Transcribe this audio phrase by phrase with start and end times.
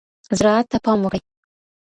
[0.37, 1.21] زراعت ته پام وکړئ.